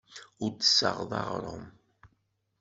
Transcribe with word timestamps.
Ur 0.43 0.49
d-tessaɣeḍ 0.51 1.11
aɣrum. 1.21 1.65